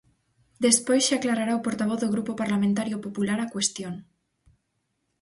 Despois 0.65 1.05
xa 1.07 1.15
aclarará 1.17 1.53
o 1.55 1.65
portavoz 1.67 1.99
do 2.01 2.11
Grupo 2.13 2.31
Parlamentario 2.41 2.97
Popular 3.05 3.39
a 3.41 3.51
cuestión. 3.53 3.93